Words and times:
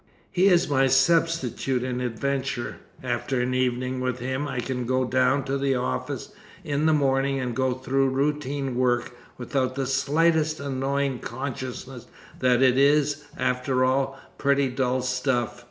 He 0.31 0.47
is 0.47 0.67
my 0.67 0.87
substitute 0.87 1.83
in 1.83 2.01
adventure. 2.01 2.77
After 3.03 3.39
an 3.39 3.53
evening 3.53 3.99
with 3.99 4.17
him 4.17 4.47
I 4.47 4.59
can 4.59 4.85
go 4.87 5.05
down 5.05 5.43
to 5.43 5.59
the 5.59 5.75
office 5.75 6.29
in 6.63 6.87
the 6.87 6.91
morning 6.93 7.39
and 7.39 7.55
go 7.55 7.73
through 7.75 8.09
routine 8.09 8.73
work 8.75 9.15
without 9.37 9.75
the 9.75 9.85
slightest 9.85 10.59
annoying 10.59 11.19
consciousness 11.19 12.07
that 12.39 12.63
it 12.63 12.79
is, 12.79 13.25
after 13.37 13.85
all, 13.85 14.17
pretty 14.39 14.69
dull 14.69 15.03
stuff. 15.03 15.59